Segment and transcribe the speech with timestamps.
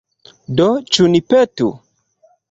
[0.61, 1.67] Do, ĉu ni petu?